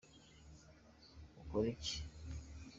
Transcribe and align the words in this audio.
ukora 1.41 1.67
icyi? 1.75 1.97